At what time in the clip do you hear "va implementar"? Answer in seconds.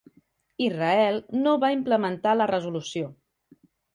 1.65-2.35